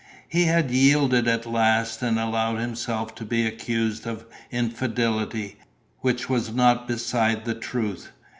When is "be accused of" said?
3.23-4.25